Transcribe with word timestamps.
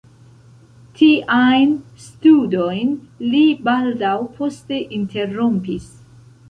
Tiajn 1.01 1.75
studojn 2.07 2.97
li 3.35 3.45
baldaŭ 3.69 4.19
poste 4.41 4.83
interrompis. 5.01 5.91